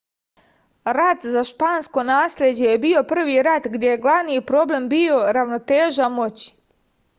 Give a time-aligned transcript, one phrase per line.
[0.95, 6.53] rat za špansko nasleđe je bio prvi rat gde je glavni problem bio ravnoteža moći